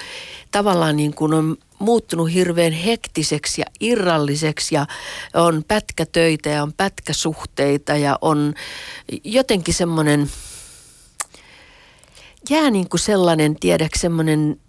[0.51, 4.85] tavallaan niin kuin on muuttunut hirveän hektiseksi ja irralliseksi ja
[5.33, 8.53] on pätkätöitä ja on pätkäsuhteita ja on
[9.23, 10.29] jotenkin semmoinen,
[12.49, 14.59] jää niin kuin sellainen, tiedäks, semmoinen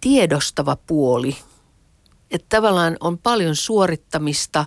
[0.00, 1.36] tiedostava puoli
[2.30, 4.64] että tavallaan on paljon suorittamista,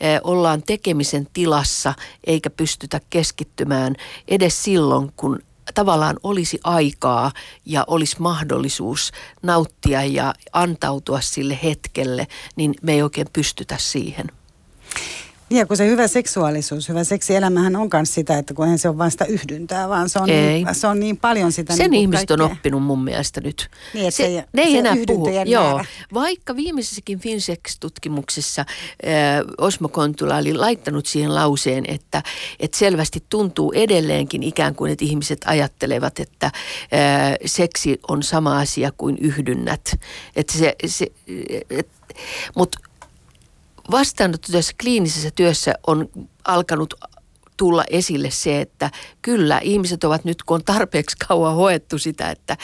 [0.00, 1.94] eh, ollaan tekemisen tilassa
[2.26, 3.96] eikä pystytä keskittymään
[4.28, 5.40] edes silloin, kun
[5.74, 7.32] tavallaan olisi aikaa
[7.66, 14.26] ja olisi mahdollisuus nauttia ja antautua sille hetkelle, niin me ei oikein pystytä siihen.
[15.54, 19.10] Niin kun se hyvä seksuaalisuus, hyvä seksielämähän on myös sitä, että kun se on vain
[19.10, 20.64] sitä yhdyntää, vaan se on, ei.
[20.64, 21.76] Niin, se on niin paljon sitä.
[21.76, 22.46] Sen niin ihmiset kaikkea.
[22.46, 23.70] on oppinut mun mielestä nyt.
[23.94, 25.28] Niin, se, se, ne ei se enää puhu.
[25.44, 25.84] Joo.
[26.14, 28.66] Vaikka viimeisessäkin Finsex-tutkimuksessa äh,
[29.58, 32.22] Osmo Kontula oli laittanut siihen lauseen, että,
[32.60, 36.52] että selvästi tuntuu edelleenkin ikään kuin, että ihmiset ajattelevat, että äh,
[37.46, 40.00] seksi on sama asia kuin yhdynnät.
[40.36, 41.06] Että se, se,
[41.70, 41.88] et,
[42.56, 42.78] mutta
[43.90, 46.08] vastaanottotyössä, kliinisessä työssä on
[46.44, 46.94] alkanut
[47.56, 48.90] tulla esille se, että
[49.22, 52.56] kyllä ihmiset ovat nyt, kun on tarpeeksi kauan hoettu sitä, että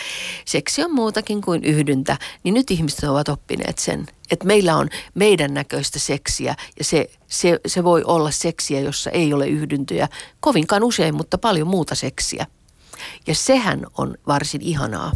[0.45, 5.55] seksi on muutakin kuin yhdyntä, niin nyt ihmiset ovat oppineet sen, että meillä on meidän
[5.55, 10.09] näköistä seksiä ja se, se, se voi olla seksiä, jossa ei ole yhdyntöjä
[10.41, 12.47] kovinkaan usein, mutta paljon muuta seksiä.
[13.27, 15.13] Ja sehän on varsin ihanaa.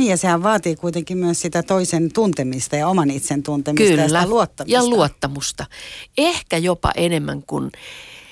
[0.00, 4.02] Niin ja sehän vaatii kuitenkin myös sitä toisen tuntemista ja oman itsen tuntemista Kyllä.
[4.02, 4.78] ja sitä luottamista.
[4.78, 5.66] Ja luottamusta.
[6.18, 7.70] Ehkä jopa enemmän kuin,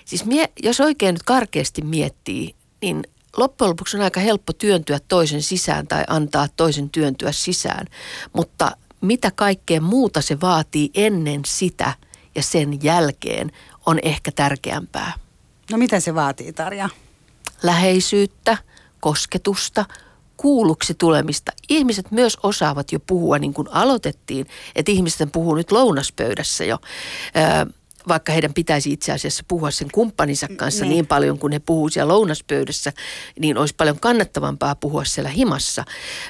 [0.04, 3.02] siis mie, jos oikein nyt karkeasti miettii, niin
[3.36, 7.86] loppujen lopuksi on aika helppo työntyä toisen sisään tai antaa toisen työntyä sisään.
[8.32, 11.92] Mutta mitä kaikkea muuta se vaatii ennen sitä
[12.34, 13.52] ja sen jälkeen
[13.86, 15.12] on ehkä tärkeämpää.
[15.70, 16.88] No mitä se vaatii Tarja?
[17.62, 18.58] Läheisyyttä,
[19.00, 19.84] kosketusta,
[20.38, 21.52] kuulluksi tulemista.
[21.68, 26.78] Ihmiset myös osaavat jo puhua, niin kuin aloitettiin, että ihmisten puhuu nyt lounaspöydässä jo.
[27.36, 27.66] Öö,
[28.08, 31.88] vaikka heidän pitäisi itse asiassa puhua sen kumppaninsa kanssa niin, niin paljon kuin he puhuu
[31.88, 32.92] siellä lounaspöydässä,
[33.38, 35.84] niin olisi paljon kannattavampaa puhua siellä himassa.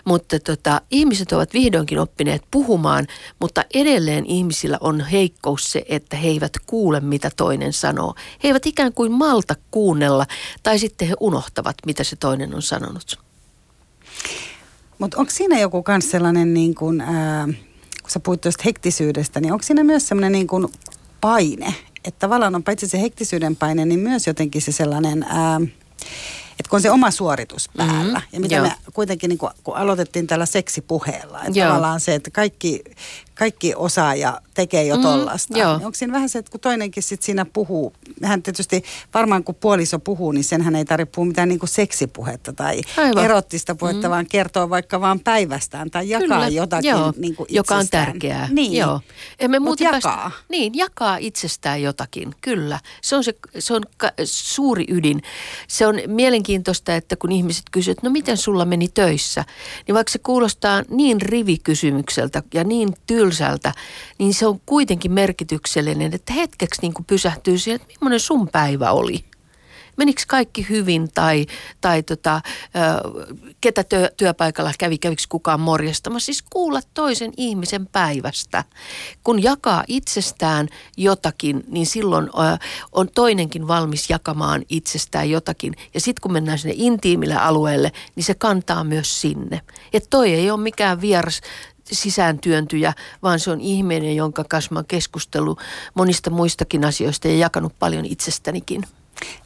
[0.04, 3.06] Mutta tota, ihmiset ovat vihdoinkin oppineet puhumaan,
[3.40, 8.14] mutta edelleen ihmisillä on heikkous se, että he eivät kuule, mitä toinen sanoo.
[8.42, 10.26] He eivät ikään kuin malta kuunnella,
[10.62, 13.27] tai sitten he unohtavat, mitä se toinen on sanonut.
[14.98, 17.46] Mutta onko siinä joku myös sellainen, niin kun, ää,
[18.02, 20.72] kun sä puhuit tuosta hektisyydestä, niin onko siinä myös sellainen niin kun
[21.20, 21.74] paine?
[22.04, 25.22] Että tavallaan on paitsi se hektisyyden paine, niin myös jotenkin se sellainen...
[25.22, 25.60] Ää,
[26.58, 28.18] että kun on se oma suoritus päällä.
[28.18, 28.28] Mm-hmm.
[28.32, 28.64] Ja mitä Joo.
[28.64, 31.68] me kuitenkin, niin kun, kun aloitettiin tällä seksipuheella, että Joo.
[31.68, 32.82] tavallaan se, että kaikki,
[33.38, 35.54] kaikki osaa ja tekee jo mm, tollasta.
[35.54, 37.92] Niin onko siinä vähän se, että kun toinenkin sit siinä puhuu,
[38.24, 42.52] hän tietysti varmaan kun puoliso puhuu, niin senhän ei tarvitse puhua mitään niin kuin seksipuhetta
[42.52, 43.24] tai Aivan.
[43.24, 44.10] erottista puhetta, mm.
[44.10, 46.48] vaan kertoo vaikka vaan päivästään tai jakaa Kyllä.
[46.48, 47.12] jotakin Joo.
[47.16, 48.48] niin kuin Joka on tärkeää.
[48.50, 48.72] Niin.
[48.72, 49.00] Joo.
[49.38, 50.00] Emme Mut jakaa.
[50.00, 52.80] Päästä, niin, jakaa itsestään jotakin, kyllä.
[53.02, 55.22] Se on se, se on ka, suuri ydin.
[55.68, 59.44] Se on mielenkiintoista, että kun ihmiset kysyvät, että no miten sulla meni töissä,
[59.86, 62.88] niin vaikka se kuulostaa niin rivikysymykseltä ja niin
[63.28, 63.72] tylsältä,
[64.18, 68.90] niin se on kuitenkin merkityksellinen, että hetkeksi niin kuin pysähtyy siihen, että millainen sun päivä
[68.90, 69.24] oli.
[69.96, 71.46] Menikö kaikki hyvin tai,
[71.80, 72.40] tai tota,
[73.60, 76.26] ketä työ, työpaikalla kävi, kävikö kukaan morjastamassa.
[76.26, 78.64] Siis kuulla toisen ihmisen päivästä.
[79.24, 82.30] Kun jakaa itsestään jotakin, niin silloin
[82.92, 85.74] on toinenkin valmis jakamaan itsestään jotakin.
[85.94, 89.60] Ja sitten kun mennään sinne intiimille alueelle, niin se kantaa myös sinne.
[89.92, 91.40] Että toi ei ole mikään vieras
[91.92, 95.60] sisääntyöntyjä, vaan se on ihminen, jonka kanssa mä keskustellut
[95.94, 98.82] monista muistakin asioista ja jakanut paljon itsestänikin.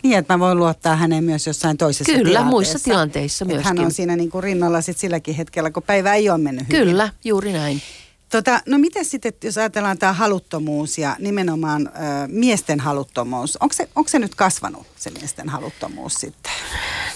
[0.03, 2.51] Niin, että mä voin luottaa häneen myös jossain toisessa Kyllä, tilanteessa.
[2.51, 3.67] muissa tilanteissa myöskin.
[3.67, 6.87] hän on siinä niin kuin rinnalla sit silläkin hetkellä, kun päivä ei ole mennyt hyvin.
[6.87, 7.83] Kyllä, juuri näin.
[8.29, 11.91] Tota, no miten sitten, jos ajatellaan tämä haluttomuus ja nimenomaan ö,
[12.29, 16.53] miesten haluttomuus, onko se, onko se nyt kasvanut se miesten haluttomuus sitten?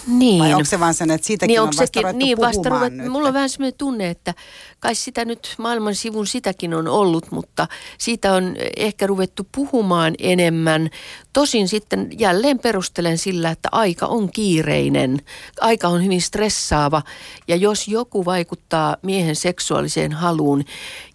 [0.06, 0.42] Niin.
[0.42, 3.08] Vai onko se vaan sen, että siitäkin niin, on vasta sekin, niin, vasta ruvet, nyt?
[3.08, 4.34] Mulla on vähän sellainen tunne, että
[4.80, 7.68] kai sitä nyt maailman sivun sitäkin on ollut, mutta
[7.98, 10.90] siitä on ehkä ruvettu puhumaan enemmän.
[11.32, 15.18] Tosin sitten jälleen perustelen sillä, että aika on kiireinen,
[15.60, 17.02] aika on hyvin stressaava
[17.48, 20.64] ja jos joku vaikuttaa miehen seksuaaliseen haluun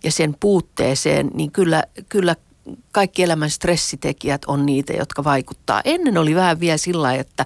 [0.04, 2.36] ja sen puutteeseen, niin kyllä, kyllä
[2.92, 5.82] kaikki elämän stressitekijät on niitä, jotka vaikuttaa.
[5.86, 7.46] Ennen oli vähän vielä sillä että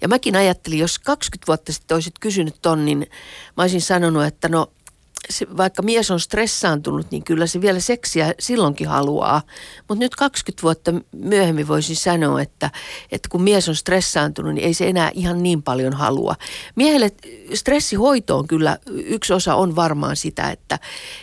[0.00, 2.98] ja mäkin ajattelin, jos 20 vuotta sitten olisit kysynyt ton, niin
[3.56, 4.70] mä olisin sanonut, että no
[5.30, 9.42] se, vaikka mies on stressaantunut, niin kyllä se vielä seksiä silloinkin haluaa.
[9.88, 12.70] Mutta nyt 20 vuotta myöhemmin voisin sanoa, että,
[13.12, 16.34] että kun mies on stressaantunut, niin ei se enää ihan niin paljon halua.
[16.76, 17.10] Miehelle
[17.54, 20.78] stressihoitoon kyllä yksi osa on varmaan sitä, että,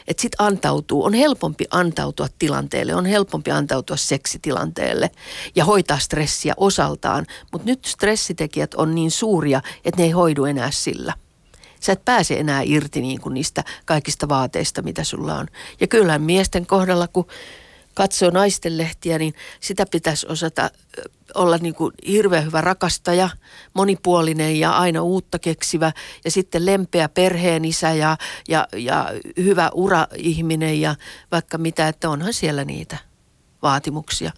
[0.08, 1.04] että sit antautuu.
[1.04, 5.12] On helpompi antautua tilanteelle, on helpompi antautua seksitilanteelle
[5.56, 7.26] ja hoitaa stressiä osaltaan.
[7.52, 11.14] Mutta nyt stressitekijät on niin suuria, että ne ei hoidu enää sillä
[11.84, 15.48] sä et pääse enää irti niin kuin niistä kaikista vaateista, mitä sulla on.
[15.80, 17.28] Ja kyllähän miesten kohdalla, kun
[17.94, 20.70] katsoo naisten lehtiä, niin sitä pitäisi osata
[21.36, 23.30] olla niin kuin hirveän hyvä rakastaja,
[23.74, 25.92] monipuolinen ja aina uutta keksivä
[26.26, 28.18] ja sitten lempeä perheen isä ja,
[28.48, 30.96] ja, ja hyvä ura-ihminen ja
[31.32, 32.98] vaikka mitä, että onhan siellä niitä
[33.62, 34.32] vaatimuksia.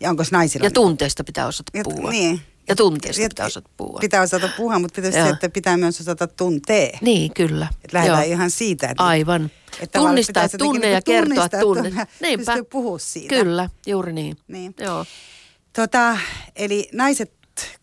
[0.00, 0.66] Ja onko naisilla?
[0.66, 2.10] Ja tunteista pitää osata puhua.
[2.10, 2.40] Niin.
[2.68, 3.98] Ja tunteesta pitää osata puhua.
[4.00, 6.98] Pitää osata puhua, mutta pitäisi se, että pitää myös osata tuntee.
[7.00, 7.68] Niin, kyllä.
[7.84, 8.32] Että lähdetään Joo.
[8.32, 8.86] ihan siitä.
[8.86, 9.50] Että, Aivan.
[9.80, 12.06] Että tunnistaa tunne ja kertoa tunne.
[12.20, 12.52] Niinpä.
[12.70, 13.34] puhua siitä.
[13.34, 14.36] Kyllä, juuri niin.
[14.48, 14.74] niin.
[14.80, 15.04] Joo.
[15.72, 16.18] Tota,
[16.56, 17.32] eli naiset,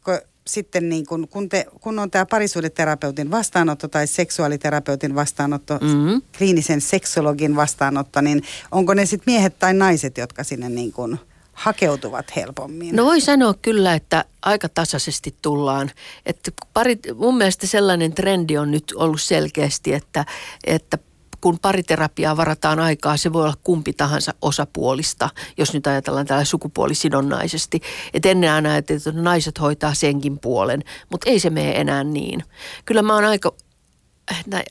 [0.04, 6.22] kun sitten niin kun, kun, te, kun on tämä parisuudeterapeutin vastaanotto tai seksuaaliterapeutin vastaanotto, mm-hmm.
[6.38, 11.20] kliinisen seksologin vastaanotto, niin onko ne sitten miehet tai naiset, jotka sinne niin kun
[11.56, 12.96] hakeutuvat helpommin?
[12.96, 15.92] No voi sanoa kyllä, että aika tasaisesti tullaan.
[16.26, 20.26] Että pari, mun mielestä sellainen trendi on nyt ollut selkeästi, että,
[20.68, 20.98] että
[21.42, 27.82] kun pariterapiaa varataan aikaa, se voi olla kumpi tahansa osapuolista, jos nyt ajatellaan tällä sukupuolisidonnaisesti.
[28.14, 32.44] Et ennen aina ajateltiin, että naiset hoitaa senkin puolen, mutta ei se mene enää niin.
[32.86, 33.54] Kyllä mä oon aika,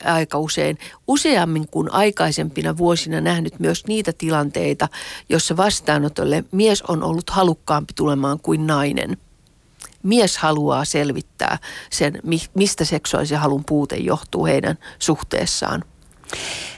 [0.05, 4.87] aika usein, useammin kuin aikaisempina vuosina nähnyt myös niitä tilanteita,
[5.29, 9.17] jossa vastaanotolle mies on ollut halukkaampi tulemaan kuin nainen.
[10.03, 11.57] Mies haluaa selvittää
[11.91, 12.19] sen,
[12.53, 15.83] mistä seksuaalisen halun puute johtuu heidän suhteessaan.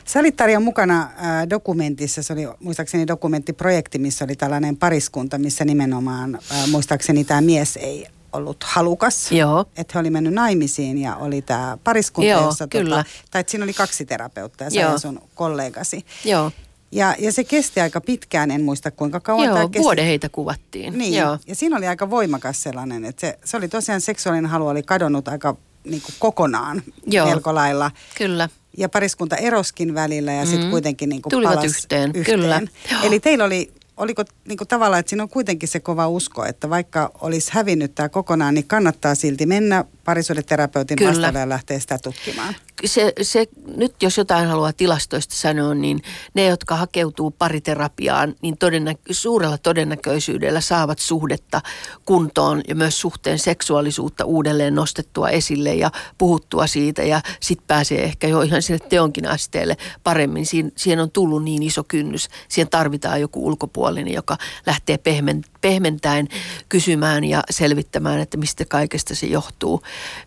[0.05, 5.65] Sä olit Tarja mukana äh, dokumentissa, se oli muistaakseni dokumenttiprojekti, missä oli tällainen pariskunta, missä
[5.65, 9.31] nimenomaan äh, muistaakseni tämä mies ei ollut halukas.
[9.31, 9.65] Joo.
[9.77, 12.95] Että he oli mennyt naimisiin ja oli tämä pariskunta, Joo, jossa, kyllä.
[12.97, 14.91] Tota, tai että siinä oli kaksi terapeuttia, sä Joo.
[14.91, 16.05] ja sun kollegasi.
[16.25, 16.51] Joo,
[16.91, 19.83] Ja, ja se kesti aika pitkään, en muista kuinka kauan tämä Joo kesti.
[19.83, 20.97] vuoden heitä kuvattiin.
[20.97, 21.37] Niin, Joo.
[21.47, 25.27] ja siinä oli aika voimakas sellainen, että se, se oli tosiaan seksuaalinen halu oli kadonnut
[25.27, 27.27] aika niin kuin kokonaan Joo.
[27.27, 27.91] melko lailla.
[28.17, 28.49] Kyllä.
[28.77, 30.71] Ja pariskunta eroskin välillä ja sitten Mm.
[30.71, 32.61] kuitenkin niin kuin Tulivat palas yhteen, kyllä.
[32.91, 33.01] Joo.
[33.03, 36.69] Eli teillä oli, oliko niin kuin tavallaan, että siinä on kuitenkin se kova usko, että
[36.69, 41.11] vaikka olisi hävinnyt tämä kokonaan, niin kannattaa silti mennä parisuudeterapeutin Kyllä.
[41.11, 42.55] vastalle ja lähteä sitä tutkimaan.
[42.85, 46.01] Se, se, nyt jos jotain haluaa tilastoista sanoa, niin
[46.33, 51.61] ne, jotka hakeutuu pariterapiaan, niin todennä, suurella todennäköisyydellä saavat suhdetta
[52.05, 58.27] kuntoon ja myös suhteen seksuaalisuutta uudelleen nostettua esille ja puhuttua siitä ja sitten pääsee ehkä
[58.27, 60.45] jo ihan sinne teonkin asteelle paremmin.
[60.45, 62.29] Siin, siihen on tullut niin iso kynnys.
[62.49, 66.27] Siihen tarvitaan joku ulkopuolinen, joka lähtee pehmen, pehmentäen
[66.69, 69.81] kysymään ja selvittämään, että mistä kaikesta se johtuu.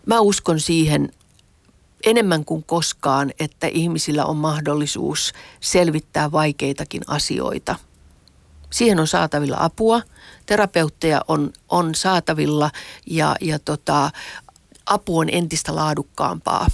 [0.05, 1.11] Mä uskon siihen
[2.05, 7.75] enemmän kuin koskaan, että ihmisillä on mahdollisuus selvittää vaikeitakin asioita.
[8.69, 10.01] Siihen on saatavilla apua,
[10.45, 12.71] terapeutteja on, on saatavilla
[13.05, 14.11] ja, ja tota,
[14.85, 16.67] apu on entistä laadukkaampaa.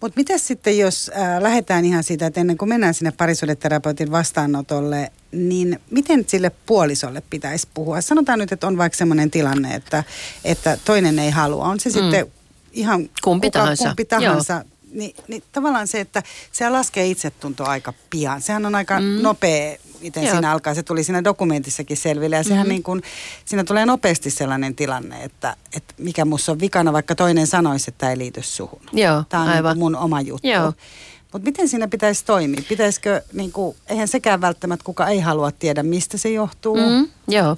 [0.00, 5.12] Mutta miten sitten, jos äh, lähdetään ihan siitä, että ennen kuin mennään sinne parisuudeterapeutin vastaanotolle,
[5.32, 8.00] niin miten sille puolisolle pitäisi puhua?
[8.00, 10.04] Sanotaan nyt, että on vaikka sellainen tilanne, että,
[10.44, 11.64] että toinen ei halua.
[11.64, 11.92] On se mm.
[11.92, 12.26] sitten
[12.72, 13.84] ihan Kumpi tahansa.
[13.84, 14.64] kumpi tahansa.
[14.92, 18.42] Niin, niin tavallaan se, että se laskee itsetunto aika pian.
[18.42, 19.06] Sehän on aika mm.
[19.22, 20.32] nopea, miten Joo.
[20.32, 20.74] siinä alkaa.
[20.74, 22.36] Se tuli siinä dokumentissakin selville.
[22.36, 22.68] Ja sehän Mm-hmm.
[22.68, 23.02] niin kuin,
[23.44, 27.98] siinä tulee nopeasti sellainen tilanne, että, että mikä musta on vikana, vaikka toinen sanoisi, että
[27.98, 28.82] tämä ei liity suhun.
[28.92, 29.72] Joo, Tämä on niin aivan.
[29.76, 30.48] kuin mun oma juttu.
[30.48, 30.72] Joo.
[31.32, 32.62] Mutta miten siinä pitäisi toimia?
[32.68, 36.76] Pitäisikö, niin kuin, eihän sekään välttämättä kuka ei halua tiedä, mistä se johtuu.
[36.76, 37.56] Mm, joo.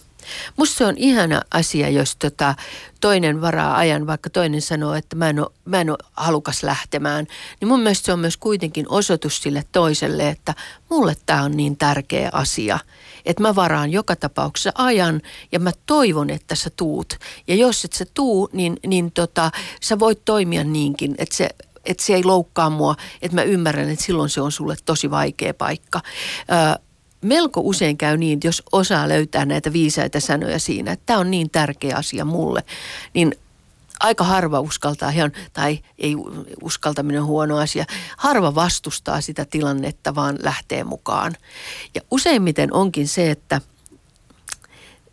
[0.57, 2.55] Musta se on ihana asia, jos tota
[3.01, 7.27] toinen varaa ajan, vaikka toinen sanoo, että mä en, ole, mä en ole halukas lähtemään.
[7.61, 10.55] Niin mun mielestä se on myös kuitenkin osoitus sille toiselle, että
[10.91, 12.79] mulle tämä on niin tärkeä asia.
[13.25, 17.19] Että mä varaan joka tapauksessa ajan ja mä toivon, että sä tuut.
[17.49, 21.49] Ja jos et sä tuu, niin, niin tota, sä voit toimia niinkin, että se
[21.85, 25.55] että se ei loukkaa mua, että mä ymmärrän, että silloin se on sulle tosi vaikea
[25.55, 26.01] paikka.
[26.41, 26.84] Ö,
[27.25, 31.31] melko usein käy niin, että jos osaa löytää näitä viisaita sanoja siinä, että tämä on
[31.31, 32.65] niin tärkeä asia mulle,
[33.15, 33.35] niin
[34.01, 35.13] aika harva uskaltaa,
[35.53, 36.17] tai ei
[36.63, 37.85] uskaltaminen on huono asia,
[38.17, 41.37] harva vastustaa sitä tilannetta, vaan lähtee mukaan.
[41.95, 43.61] Ja useimmiten onkin se, että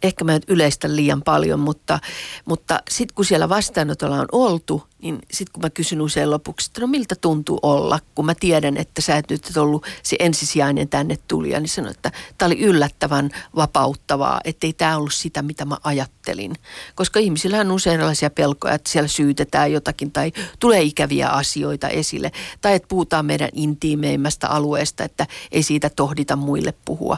[0.04, 2.00] ehkä mä nyt yleistä liian paljon, mutta,
[2.46, 6.82] mutta sitten kun siellä vastaanotolla on oltu, niin sitten kun mä kysyn usein lopuksi, että
[6.82, 11.18] no miltä tuntuu olla, kun mä tiedän, että sä et nyt ollut se ensisijainen tänne
[11.28, 16.56] tulija, niin sanon, että tämä oli yllättävän vapauttavaa, ettei tämä ollut sitä, mitä mä ajattelin.
[16.96, 22.32] Koska ihmisillä on usein erilaisia pelkoja, että siellä syytetään jotakin tai tulee ikäviä asioita esille.
[22.62, 27.18] Tai että puhutaan meidän intiimeimmästä alueesta, että ei siitä tohdita muille puhua.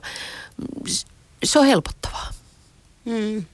[1.44, 2.43] Se on helpottavaa.
[3.06, 3.46] Mm.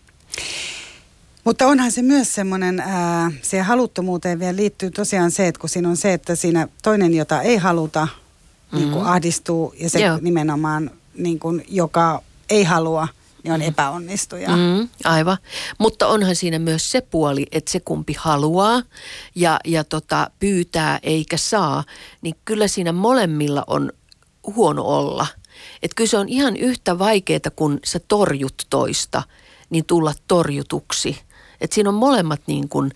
[1.44, 5.90] Mutta onhan se myös semmoinen, ää, siihen haluttomuuteen vielä liittyy tosiaan se, että kun siinä
[5.90, 8.80] on se, että siinä toinen, jota ei haluta, mm-hmm.
[8.80, 10.20] niin kuin ahdistuu ja se Joo.
[10.22, 13.08] nimenomaan, niin kuin, joka ei halua,
[13.44, 14.50] niin on epäonnistuja.
[14.50, 15.38] Mm, aivan.
[15.78, 18.82] Mutta onhan siinä myös se puoli, että se kumpi haluaa
[19.36, 21.84] ja, ja tota, pyytää eikä saa,
[22.22, 23.92] niin kyllä siinä molemmilla on
[24.56, 25.28] huono olla.
[25.84, 29.24] Että kyllä se on ihan yhtä vaikeaa, kun sä torjut toista,
[29.70, 31.18] niin tulla torjutuksi.
[31.62, 32.92] Että siinä on molemmat niin kuin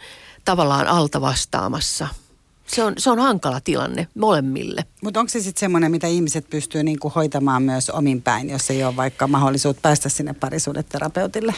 [0.45, 2.07] tavallaan alta vastaamassa.
[2.67, 4.85] Se on, se on hankala tilanne molemmille.
[5.01, 8.83] Mutta onko se sitten semmoinen, mitä ihmiset pystyy niinku hoitamaan myös omin päin, jos ei
[8.83, 11.53] ole vaikka mahdollisuutta päästä sinne parisuudeterapeutille?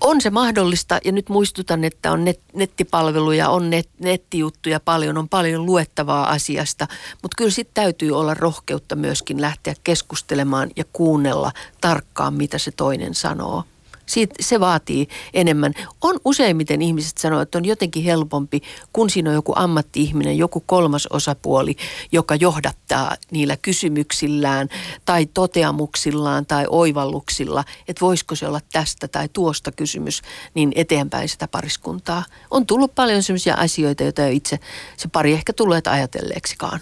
[0.00, 5.28] On se mahdollista ja nyt muistutan, että on net, nettipalveluja, on net, nettijuttuja paljon, on
[5.28, 6.86] paljon luettavaa asiasta,
[7.22, 13.14] mutta kyllä sitten täytyy olla rohkeutta myöskin lähteä keskustelemaan ja kuunnella tarkkaan, mitä se toinen
[13.14, 13.64] sanoo.
[14.06, 15.72] Siitä, se vaatii enemmän.
[16.00, 21.06] On useimmiten ihmiset sanoo, että on jotenkin helpompi, kun siinä on joku ammatti-ihminen, joku kolmas
[21.06, 21.76] osapuoli,
[22.12, 24.68] joka johdattaa niillä kysymyksillään
[25.04, 30.22] tai toteamuksillaan tai oivalluksilla, että voisiko se olla tästä tai tuosta kysymys,
[30.54, 32.24] niin eteenpäin sitä pariskuntaa.
[32.50, 34.58] On tullut paljon sellaisia asioita, joita itse
[34.96, 36.80] se pari ehkä tulee ajatelleeksikaan.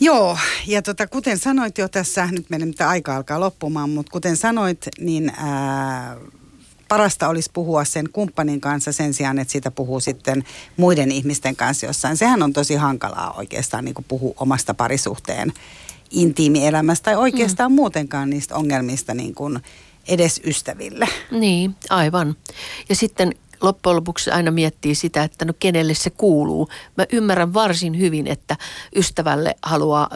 [0.00, 4.36] Joo, ja tota, kuten sanoit jo tässä, nyt meidän mitä aika alkaa loppumaan, mutta kuten
[4.36, 6.16] sanoit, niin ää,
[6.88, 10.44] parasta olisi puhua sen kumppanin kanssa sen sijaan, että siitä puhuu sitten
[10.76, 12.16] muiden ihmisten kanssa jossain.
[12.16, 15.52] Sehän on tosi hankalaa oikeastaan niin puhua omasta parisuhteen
[16.10, 17.76] intiimielämästä tai oikeastaan mm.
[17.76, 19.58] muutenkaan niistä ongelmista niin kuin
[20.08, 21.08] edes ystäville.
[21.30, 22.36] Niin, aivan.
[22.88, 26.68] Ja sitten loppujen lopuksi aina miettii sitä, että no kenelle se kuuluu.
[26.96, 28.56] Mä ymmärrän varsin hyvin, että
[28.96, 30.10] ystävälle haluaa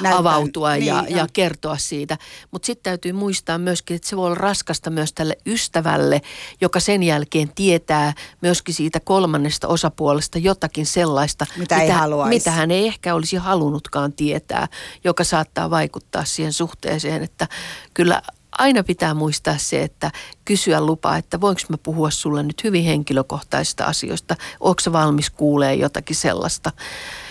[0.00, 0.18] Näytän.
[0.18, 2.18] avautua niin, ja, ja kertoa siitä.
[2.50, 6.22] Mutta sitten täytyy muistaa myöskin, että se voi olla raskasta myös tälle ystävälle,
[6.60, 12.70] joka sen jälkeen tietää myöskin siitä kolmannesta osapuolesta jotakin sellaista, mitä, mitä, ei mitä hän
[12.70, 14.68] ei ehkä olisi halunnutkaan tietää,
[15.04, 17.48] joka saattaa vaikuttaa siihen suhteeseen, että
[17.94, 18.22] kyllä
[18.58, 20.10] aina pitää muistaa se, että
[20.44, 26.16] kysyä lupaa, että voinko mä puhua sulle nyt hyvin henkilökohtaisista asioista, onko valmis kuulee jotakin
[26.16, 26.72] sellaista.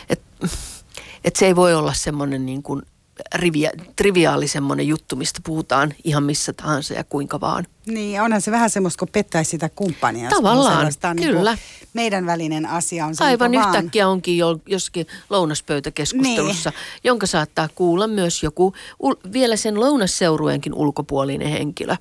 [0.10, 0.48] Että
[1.24, 2.82] et se ei voi olla semmoinen niin kuin
[3.36, 7.68] rivia, triviaali semmoinen juttu, mistä puhutaan ihan missä tahansa ja kuinka vaan.
[7.86, 10.30] Niin, onhan se vähän semmoista, kun pettäisi sitä kumppania.
[10.30, 11.54] Tavallaan, niin kyllä.
[11.54, 14.12] Niin meidän välinen asia on se, Aivan yhtäkkiä vaan...
[14.12, 16.80] onkin jo, joskin lounaspöytäkeskustelussa, niin.
[17.04, 18.74] jonka saattaa kuulla myös joku
[19.34, 21.96] vielä sen lounasseurueenkin ulkopuolinen henkilö.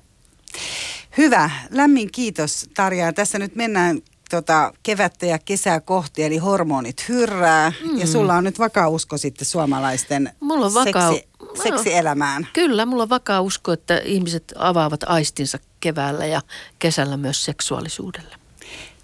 [1.17, 1.49] Hyvä.
[1.69, 3.13] Lämmin kiitos Tarja.
[3.13, 7.73] Tässä nyt mennään tota, kevättä ja kesää kohti, eli hormonit hyrrää.
[7.83, 7.99] Mm.
[7.99, 11.27] Ja sulla on nyt vakaa usko sitten suomalaisten mulla on vakaa, seksi,
[11.63, 12.47] seksielämään.
[12.53, 16.41] Kyllä, mulla on vakaa usko, että ihmiset avaavat aistinsa keväällä ja
[16.79, 18.35] kesällä myös seksuaalisuudelle.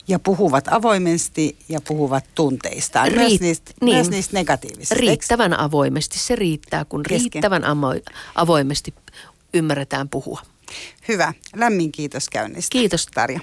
[0.07, 3.95] Ja puhuvat avoimesti ja puhuvat tunteistaan, Riit- myös, niistä, niin.
[3.95, 4.95] myös niistä negatiivisista.
[4.95, 5.63] Riittävän eikö?
[5.63, 7.33] avoimesti, se riittää, kun Kesken.
[7.33, 8.93] riittävän amo- avoimesti
[9.53, 10.41] ymmärretään puhua.
[11.07, 12.71] Hyvä, lämmin kiitos käynnistä.
[12.71, 13.39] Kiitos Tarja.